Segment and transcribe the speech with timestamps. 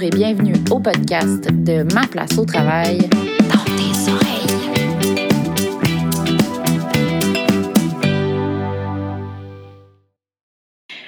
[0.00, 4.38] Et bienvenue au podcast de Ma place au travail dans tes oreilles.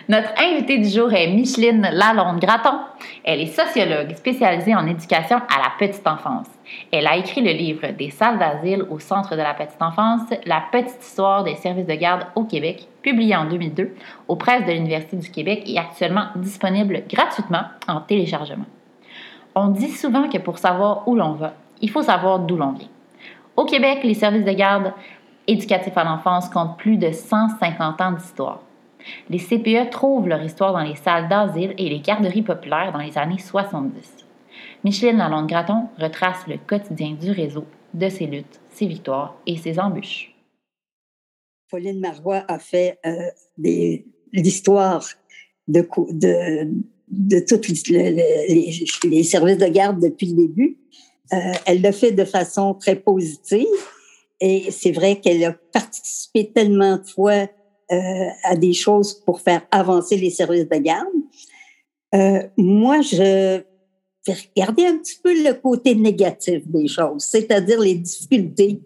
[0.09, 2.81] Notre invitée du jour est Micheline Lalonde-Graton.
[3.23, 6.49] Elle est sociologue spécialisée en éducation à la petite enfance.
[6.91, 10.65] Elle a écrit le livre Des salles d'asile au centre de la petite enfance, la
[10.73, 13.95] petite histoire des services de garde au Québec, publié en 2002
[14.27, 18.67] aux presses de l'Université du Québec et actuellement disponible gratuitement en téléchargement.
[19.55, 22.89] On dit souvent que pour savoir où l'on va, il faut savoir d'où l'on vient.
[23.57, 24.93] Au Québec, les services de garde
[25.47, 28.63] éducatifs à l'enfance comptent plus de 150 ans d'histoire.
[29.29, 33.17] Les CPE trouvent leur histoire dans les salles d'asile et les garderies populaires dans les
[33.19, 34.27] années 70.
[34.85, 37.65] Micheline Lalonde-Graton retrace le quotidien du réseau,
[37.95, 40.35] de ses luttes, ses victoires et ses embûches.
[41.71, 43.31] Pauline Marois a fait euh,
[44.33, 45.05] l'histoire
[45.69, 46.69] de, de,
[47.11, 50.79] de tous les, services de garde depuis le début.
[51.33, 51.37] Euh,
[51.67, 53.67] elle l'a fait de façon très positive
[54.41, 57.47] et c'est vrai qu'elle a participé tellement de fois
[57.93, 61.09] euh, à des choses pour faire avancer les services de garde.
[62.15, 63.65] Euh, moi, je vais
[64.57, 68.81] regarder un petit peu le côté négatif des choses, c'est-à-dire les difficultés,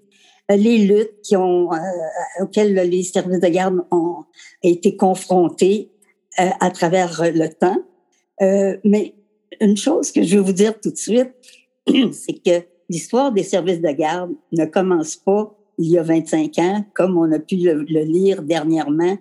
[0.51, 1.71] euh, les luttes qui ont,
[2.41, 4.25] auxquelles les services de garde ont
[4.63, 5.91] été confrontés
[6.37, 7.77] à travers le temps.
[8.41, 9.15] Mais
[9.61, 11.33] une chose que je vais vous dire tout de suite,
[12.13, 16.85] c'est que l'histoire des services de garde ne commence pas il y a 25 ans,
[16.95, 19.17] comme on a pu le, lire dernièrement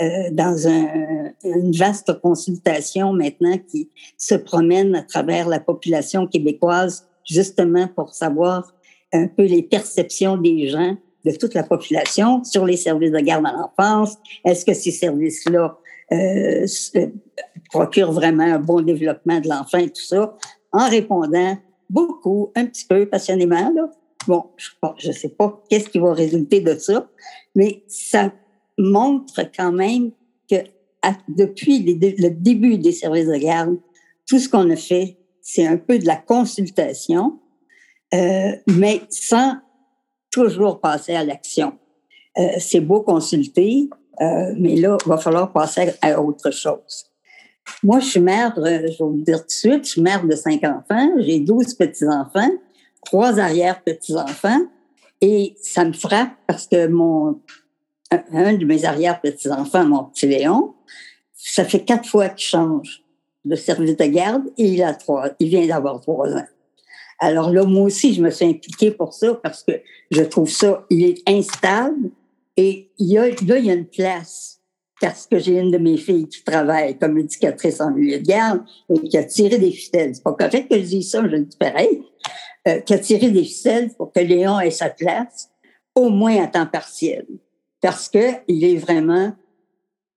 [0.00, 7.06] euh, dans un, une vaste consultation maintenant qui se promène à travers la population québécoise,
[7.26, 8.74] justement pour savoir
[9.12, 13.44] un peu les perceptions des gens, de toute la population, sur les services de garde
[13.46, 14.16] à l'enfance.
[14.44, 15.78] Est-ce que ces services-là
[16.12, 16.66] euh,
[17.70, 20.36] procurent vraiment un bon développement de l'enfant et tout ça?
[20.72, 21.56] En répondant
[21.90, 23.90] beaucoup, un petit peu passionnément, là,
[24.28, 24.44] Bon,
[24.98, 27.08] je ne sais pas qu'est-ce qui va résulter de ça,
[27.54, 28.30] mais ça
[28.76, 30.10] montre quand même
[30.50, 30.56] que
[31.28, 33.78] depuis le début des services de garde,
[34.26, 37.38] tout ce qu'on a fait, c'est un peu de la consultation,
[38.12, 39.54] euh, mais sans
[40.30, 41.78] toujours passer à l'action.
[42.36, 43.88] Euh, c'est beau consulter,
[44.20, 47.06] euh, mais là, il va falloir passer à autre chose.
[47.82, 50.34] Moi, je suis mère, je vais vous dire tout de suite, je suis mère de
[50.34, 52.50] cinq enfants, j'ai douze petits-enfants
[53.04, 54.60] trois arrière-petits-enfants.
[55.20, 57.40] Et ça me frappe parce que mon,
[58.10, 60.74] un de mes arrière-petits-enfants, mon petit Léon,
[61.34, 63.02] ça fait quatre fois qu'il change
[63.44, 66.46] de service de garde et il a trois, il vient d'avoir trois ans.
[67.18, 69.72] Alors là, moi aussi, je me suis impliquée pour ça parce que
[70.10, 72.10] je trouve ça, il est instable
[72.58, 74.60] et y a, là, il y a une place
[75.00, 78.62] parce que j'ai une de mes filles qui travaille comme éducatrice en milieu de garde
[78.90, 80.16] et qui a tiré des ficelles.
[80.16, 82.02] C'est pas correct que je dise ça, je le dis pareil.
[82.66, 85.48] Euh, qui a tiré des ficelles pour que Léon ait sa place,
[85.94, 87.24] au moins à temps partiel,
[87.80, 89.32] parce que il est vraiment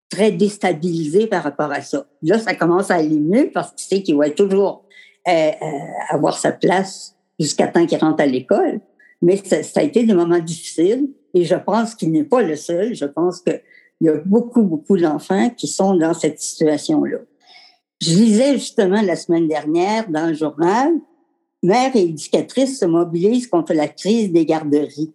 [0.09, 2.07] très déstabilisé par rapport à ça.
[2.23, 4.83] Là, ça commence à aller mieux parce qu'il sait qu'il va toujours
[5.27, 5.65] euh, euh,
[6.09, 8.81] avoir sa place jusqu'à temps qu'il rentre à l'école.
[9.21, 12.55] Mais ça, ça, a été des moments difficiles et je pense qu'il n'est pas le
[12.55, 12.93] seul.
[12.93, 13.61] Je pense qu'il
[14.01, 17.19] y a beaucoup, beaucoup d'enfants qui sont dans cette situation-là.
[18.01, 20.91] Je lisais justement la semaine dernière dans le journal
[21.63, 25.13] mères et éducatrices se mobilisent contre la crise des garderies.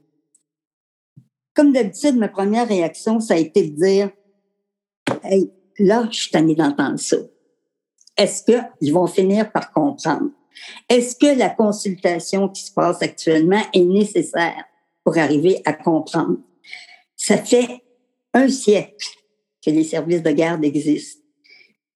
[1.54, 4.10] Comme d'habitude, ma première réaction, ça a été de dire,
[5.24, 7.16] hey, là, je suis tannée d'entendre ça.
[8.16, 10.30] Est-ce qu'ils vont finir par comprendre?
[10.88, 14.64] Est-ce que la consultation qui se passe actuellement est nécessaire
[15.06, 16.38] pour arriver à comprendre?
[17.14, 17.80] Ça fait
[18.34, 19.06] un siècle
[19.64, 21.22] que les services de garde existent.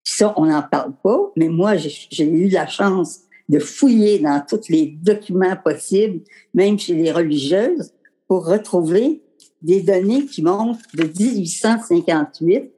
[0.04, 4.68] Ça, on n'en parle pas, mais moi, j'ai eu la chance de fouiller dans tous
[4.68, 6.20] les documents possibles,
[6.54, 7.92] même chez les religieuses,
[8.28, 9.20] pour retrouver
[9.60, 12.72] des données qui montrent de 1858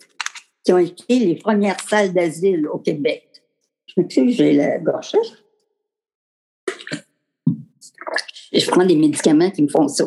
[0.65, 3.29] qui ont écrit les premières salles d'asile au Québec.
[3.87, 5.13] Je m'excuse, j'ai la gorge.
[8.53, 10.05] Je prends des médicaments qui me font ça.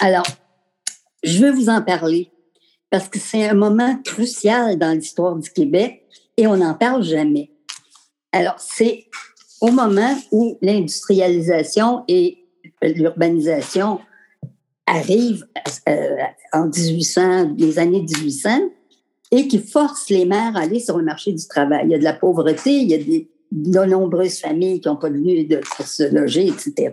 [0.00, 0.26] Alors,
[1.22, 2.30] je veux vous en parler
[2.90, 6.02] parce que c'est un moment crucial dans l'histoire du Québec
[6.36, 7.50] et on n'en parle jamais.
[8.32, 9.06] Alors, c'est
[9.60, 12.44] au moment où l'industrialisation et
[12.82, 14.00] l'urbanisation
[14.86, 15.46] arrivent
[15.88, 16.16] euh,
[16.52, 18.70] en 1800, les années 1800,
[19.30, 21.86] et qui forcent les mères à aller sur le marché du travail.
[21.86, 25.08] Il y a de la pauvreté, il y a de nombreuses familles qui n'ont pas
[25.08, 26.90] de lieu de, se loger, etc.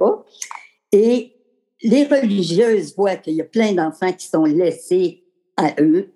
[0.91, 1.33] Et
[1.81, 5.23] les religieuses voient qu'il y a plein d'enfants qui sont laissés
[5.57, 6.11] à eux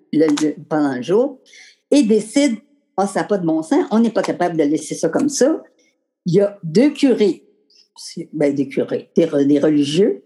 [0.68, 1.38] pendant le jour
[1.90, 2.56] et décident,
[2.96, 5.28] oh, ça n'a pas de bon sens, on n'est pas capable de laisser ça comme
[5.28, 5.62] ça,
[6.26, 7.44] il y a deux curés,
[8.32, 10.24] ben, des curés, des, religieux,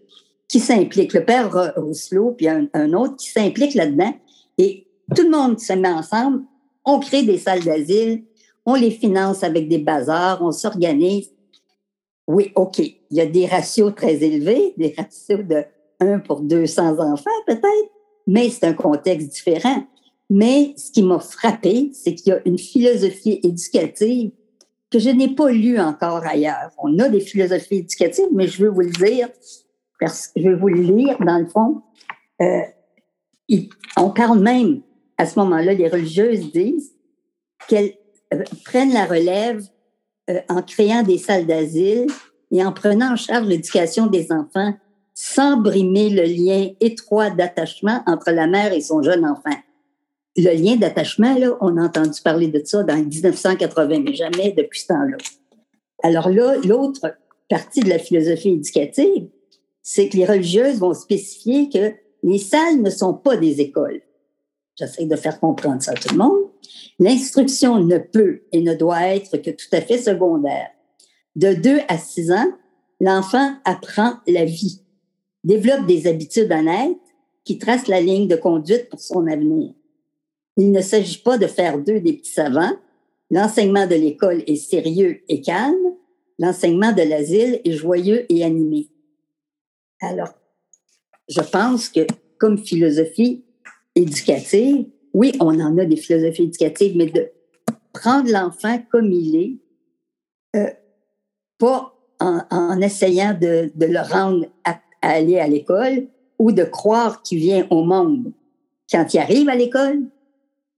[0.49, 1.13] qui s'impliquent.
[1.13, 4.15] Le père Rousselot, puis un, un autre qui s'implique là-dedans.
[4.57, 6.43] Et tout le monde se met ensemble.
[6.85, 8.25] On crée des salles d'asile,
[8.65, 11.31] on les finance avec des bazars, on s'organise.
[12.29, 15.65] Oui, OK, il y a des ratios très élevés, des ratios de
[15.99, 17.91] 1 pour 200 enfants peut-être,
[18.27, 19.87] mais c'est un contexte différent.
[20.29, 24.31] Mais ce qui m'a frappé, c'est qu'il y a une philosophie éducative
[24.91, 26.71] que je n'ai pas lue encore ailleurs.
[26.77, 29.31] On a des philosophies éducatives, mais je veux vous le dire,
[29.99, 31.81] parce que je vais vous le lire dans le fond.
[32.43, 33.57] Euh,
[33.97, 34.83] on parle même,
[35.17, 36.93] à ce moment-là, les religieuses disent
[37.69, 37.95] qu'elles
[38.35, 39.63] euh, prennent la relève
[40.29, 42.07] euh, en créant des salles d'asile
[42.51, 44.75] et en prenant en charge l'éducation des enfants
[45.15, 49.57] sans brimer le lien étroit d'attachement entre la mère et son jeune enfant.
[50.37, 54.81] Le lien d'attachement, là, on a entendu parler de ça dans 1980, mais jamais depuis
[54.81, 55.17] ce temps-là.
[56.05, 57.17] Alors là, l'autre
[57.49, 59.29] partie de la philosophie éducative,
[59.83, 64.03] c'est que les religieuses vont spécifier que les salles ne sont pas des écoles.
[64.79, 66.51] J'essaie de faire comprendre ça à tout le monde.
[67.01, 70.71] L'instruction ne peut et ne doit être que tout à fait secondaire.
[71.35, 72.53] De 2 à 6 ans,
[73.01, 74.83] l'enfant apprend la vie,
[75.43, 76.97] développe des habitudes honnêtes
[77.45, 79.73] qui tracent la ligne de conduite pour son avenir.
[80.57, 82.77] Il ne s'agit pas de faire d'eux des petits savants.
[83.31, 85.95] L'enseignement de l'école est sérieux et calme.
[86.39, 88.89] L'enseignement de l'asile est joyeux et animé.
[90.01, 90.35] Alors,
[91.29, 92.07] je pense que
[92.39, 93.45] comme philosophie
[93.99, 97.31] éducative, oui, on en a des philosophies éducatives, mais de
[97.93, 100.71] prendre l'enfant comme il est, euh,
[101.59, 106.07] pas en, essayant de, le rendre à, aller à l'école
[106.39, 108.33] ou de croire qu'il vient au monde
[108.91, 110.03] quand il arrive à l'école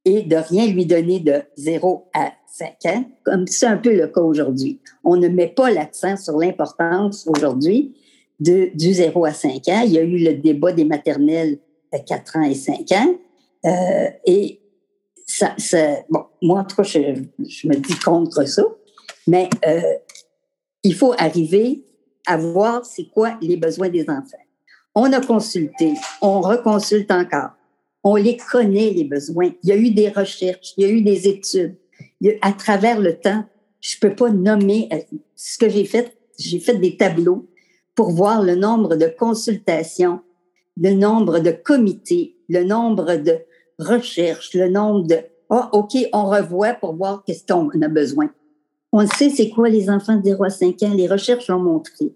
[0.04, 4.08] et de rien lui donner de 0 à 5 ans, comme c'est un peu le
[4.08, 4.80] cas aujourd'hui.
[5.04, 7.94] On ne met pas l'accent sur l'importance aujourd'hui
[8.38, 9.82] du 0 à 5 ans.
[9.84, 13.14] Il y a eu le débat des maternelles à 4 ans et 5 ans.
[13.66, 14.60] Euh, et
[15.26, 15.54] ça,
[16.08, 18.62] bon, moi, en tout cas, je, me dis contre ça,
[19.26, 19.80] mais euh,
[20.82, 21.84] il faut arriver
[22.26, 24.38] à voir c'est quoi les besoins des enfants.
[24.94, 27.50] On a consulté, on reconsulte encore,
[28.02, 29.52] on les connaît, les besoins.
[29.62, 31.76] Il y a eu des recherches, il y a eu des études.
[32.42, 33.44] à travers le temps,
[33.80, 34.98] je peux pas nommer euh,
[35.36, 36.16] ce que j'ai fait.
[36.38, 37.48] J'ai fait des tableaux
[37.94, 40.20] pour voir le nombre de consultations,
[40.80, 43.38] le nombre de comités, le nombre de
[43.78, 45.18] recherche, le nombre de
[45.50, 48.30] Ah, OK, on revoit pour voir qu'est-ce qu'on a besoin.
[48.92, 52.14] On sait c'est quoi les enfants de 0 à 5 ans, les recherches l'ont montré.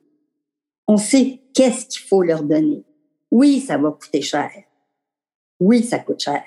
[0.88, 2.84] On sait qu'est-ce qu'il faut leur donner.
[3.30, 4.50] Oui, ça va coûter cher.
[5.60, 6.42] Oui, ça coûte cher.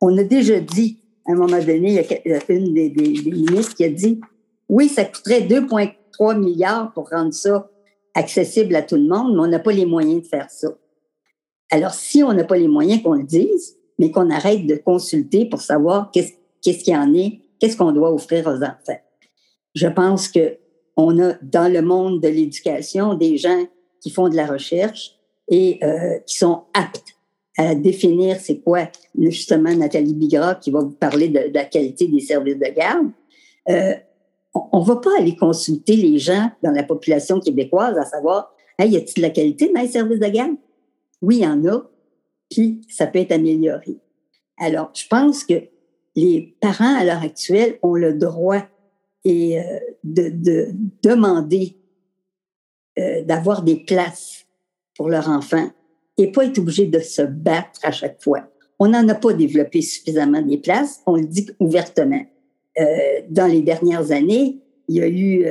[0.00, 3.30] On a déjà dit, à un moment donné, il y a une des, des, des
[3.30, 4.20] ministres qui a dit,
[4.68, 7.70] oui, ça coûterait 2,3 milliards pour rendre ça
[8.14, 10.68] accessible à tout le monde, mais on n'a pas les moyens de faire ça.
[11.70, 15.46] Alors, si on n'a pas les moyens qu'on le dise, mais qu'on arrête de consulter
[15.46, 19.00] pour savoir qu'est-ce qu'il y en est, qu'est-ce qu'on doit offrir aux enfants.
[19.74, 20.58] Je pense que
[20.96, 23.64] on a dans le monde de l'éducation des gens
[24.00, 25.14] qui font de la recherche
[25.48, 27.14] et euh, qui sont aptes
[27.56, 28.88] à définir c'est quoi
[29.18, 33.10] justement Nathalie Bigra qui va vous parler de, la qualité des services de garde.
[33.68, 33.94] Euh,
[34.72, 38.90] on ne va pas aller consulter les gens dans la population québécoise à savoir hey,
[38.90, 40.56] y a-t-il de la qualité dans les services de garde?
[41.22, 41.82] Oui, il y en a,
[42.50, 43.98] puis ça peut être amélioré.
[44.58, 45.54] Alors, je pense que
[46.16, 48.62] les parents à l'heure actuelle ont le droit
[49.24, 50.70] et, euh, de,
[51.02, 51.76] demander
[52.98, 54.46] euh, d'avoir des places
[54.96, 55.70] pour leur enfant
[56.16, 58.48] et pas être obligé de se battre à chaque fois.
[58.80, 62.24] On n'en a pas développé suffisamment des places, on le dit ouvertement.
[62.78, 65.46] Euh, dans les dernières années, il y a eu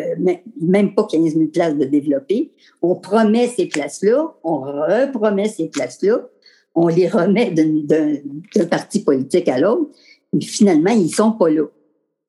[0.60, 2.52] même pas 15 000 places de développer.
[2.82, 6.28] On promet ces places-là, on repromet ces places-là,
[6.76, 9.90] on les remet d'un parti politique à l'autre,
[10.32, 11.64] mais finalement, ils sont pas là.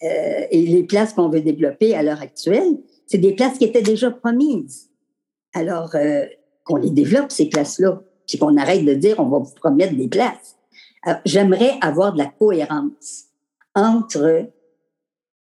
[0.02, 3.82] Euh, et les places qu'on veut développer à l'heure actuelle, c'est des places qui étaient
[3.82, 4.88] déjà promises.
[5.52, 6.24] Alors, euh,
[6.64, 10.08] qu'on les développe, ces places-là, puis qu'on arrête de dire on va vous promettre des
[10.08, 10.56] places.
[11.24, 13.24] J'aimerais avoir de la cohérence
[13.74, 14.48] entre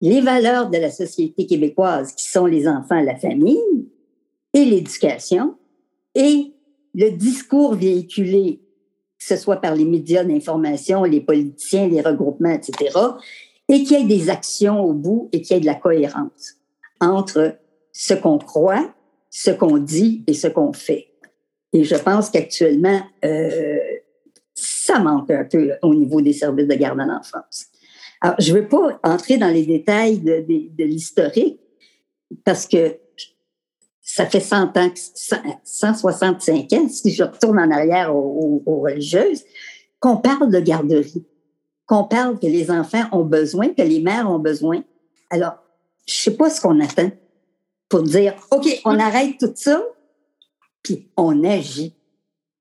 [0.00, 3.58] les valeurs de la société québécoise, qui sont les enfants, la famille,
[4.54, 5.56] et l'éducation,
[6.14, 6.52] et
[6.94, 8.60] le discours véhiculé
[9.18, 12.96] que ce soit par les médias d'information, les politiciens, les regroupements, etc.,
[13.68, 16.54] et qu'il y ait des actions au bout et qu'il y ait de la cohérence
[17.00, 17.58] entre
[17.92, 18.94] ce qu'on croit,
[19.28, 21.08] ce qu'on dit et ce qu'on fait.
[21.72, 23.78] Et je pense qu'actuellement, euh,
[24.54, 27.66] ça manque un peu au niveau des services de garde à l'enfance.
[28.20, 31.60] Alors, je ne veux pas entrer dans les détails de, de, de l'historique,
[32.44, 32.98] parce que
[34.10, 34.90] ça fait 100 ans,
[35.64, 39.44] 165 ans, si je retourne en arrière aux, religieuses,
[40.00, 41.26] qu'on parle de garderie,
[41.86, 44.82] qu'on parle que les enfants ont besoin, que les mères ont besoin.
[45.30, 45.58] Alors,
[46.06, 47.10] je sais pas ce qu'on attend
[47.88, 49.84] pour dire, OK, on arrête tout ça,
[50.82, 51.94] puis on agit.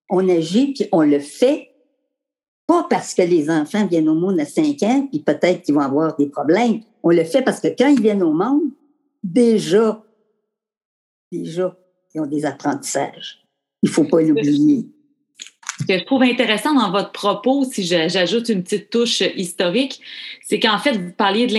[0.10, 1.67] On agit, puis on le fait,
[2.68, 5.82] pas parce que les enfants viennent au monde à 5 ans, puis peut-être qu'ils vont
[5.82, 6.82] avoir des problèmes.
[7.02, 8.70] On le fait parce que quand ils viennent au monde,
[9.24, 10.04] déjà,
[11.32, 11.76] déjà,
[12.14, 13.44] ils ont des apprentissages.
[13.82, 14.86] Il ne faut pas l'oublier.
[15.80, 20.02] Ce que je trouve intéressant dans votre propos, si j'ajoute une petite touche historique,
[20.44, 21.54] c'est qu'en fait, vous parliez de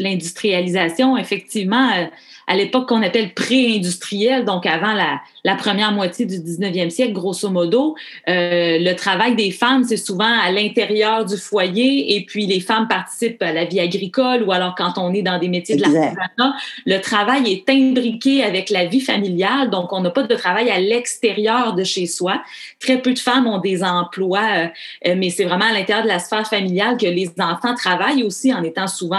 [0.00, 1.16] l'industrialisation.
[1.16, 2.06] Effectivement, euh,
[2.46, 7.50] à l'époque qu'on appelle pré-industriel, donc avant la, la, première moitié du 19e siècle, grosso
[7.50, 7.96] modo,
[8.28, 12.86] euh, le travail des femmes, c'est souvent à l'intérieur du foyer et puis les femmes
[12.86, 16.54] participent à la vie agricole ou alors quand on est dans des métiers de l'artisanat,
[16.86, 20.78] le travail est imbriqué avec la vie familiale, donc on n'a pas de travail à
[20.78, 22.42] l'extérieur de chez soi.
[22.78, 24.70] Très peu de femmes ont des emplois,
[25.06, 28.54] euh, mais c'est vraiment à l'intérieur de la sphère familiale que les enfants travaillent aussi
[28.54, 29.16] en étant souvent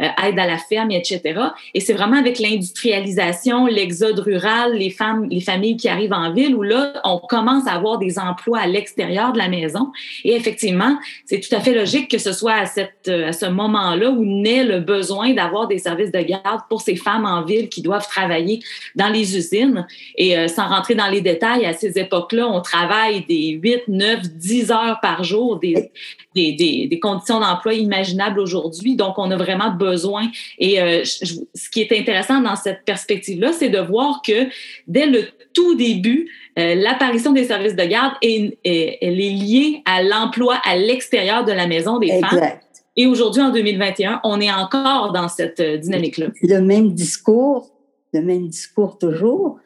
[0.00, 1.40] euh, aide à la ferme, etc.
[1.74, 6.54] Et c'est vraiment avec l'industrialisation, l'exode rural, les femmes, les familles qui arrivent en ville,
[6.54, 9.92] où là, on commence à avoir des emplois à l'extérieur de la maison.
[10.24, 14.10] Et effectivement, c'est tout à fait logique que ce soit à, cette, à ce moment-là
[14.10, 17.82] où naît le besoin d'avoir des services de garde pour ces femmes en ville qui
[17.82, 18.60] doivent travailler
[18.94, 19.86] dans les usines.
[20.16, 24.20] Et euh, sans rentrer dans les détails, à ces époques-là, on travaille des 8, 9,
[24.22, 25.90] 10 heures par jour, des,
[26.34, 28.96] des, des, des conditions d'emploi imaginables aujourd'hui.
[28.96, 30.28] Donc, on a vraiment besoin.
[30.58, 34.48] Et euh, ce qui est intéressant dans cette perspective-là, c'est de voir que
[34.86, 40.02] dès le tout début, euh, l'apparition des services de garde est, elle est liée à
[40.02, 42.58] l'emploi à l'extérieur de la maison des femmes.
[42.96, 46.26] Et aujourd'hui, en 2021, on est encore dans cette euh, dynamique-là.
[46.42, 47.70] Le même discours,
[48.12, 49.58] le même discours toujours.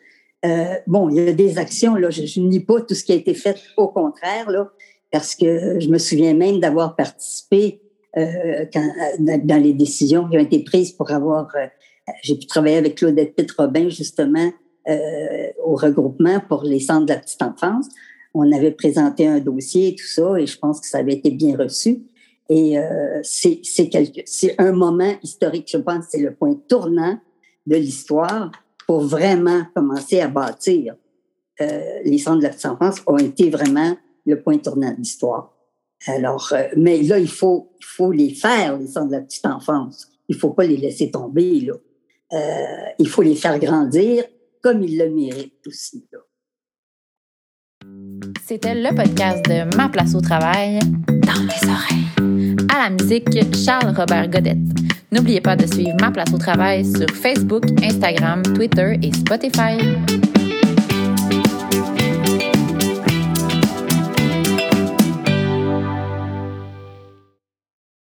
[0.45, 3.13] Euh, bon, il y a des actions, là, je, je nie pas tout ce qui
[3.13, 4.71] a été fait, au contraire, là,
[5.11, 7.81] parce que je me souviens même d'avoir participé
[8.17, 11.49] euh, quand, dans les décisions qui ont été prises pour avoir
[12.23, 14.53] j'ai pu travailler avec Claudette Pitt-Robin, justement,
[14.89, 17.89] euh, au regroupement pour les centres de la petite enfance.
[18.35, 21.31] On avait présenté un dossier et tout ça, et je pense que ça avait été
[21.31, 22.03] bien reçu.
[22.49, 27.19] Et euh, c'est un moment historique, je pense, c'est le point tournant
[27.67, 28.53] de l'histoire
[28.87, 30.95] pour vraiment commencer à bâtir.
[31.61, 33.97] Euh, les centres de la petite enfance ont été vraiment
[34.27, 35.57] le point tournant de l'histoire.
[36.07, 39.47] Alors, euh, mais là, il faut, il faut les faire, les centres de la petite
[39.47, 40.09] enfance.
[40.29, 41.75] Il faut pas les laisser tomber, là.
[42.33, 44.25] Euh, il faut les faire grandir
[44.63, 46.09] comme ils le méritent aussi.
[48.45, 50.79] C'était le podcast de Ma place au travail
[51.09, 52.57] dans mes oreilles.
[52.73, 54.59] À la musique, Charles Robert Godette.
[55.13, 59.79] N'oubliez pas de suivre Ma place au travail sur Facebook, Instagram, Twitter et Spotify.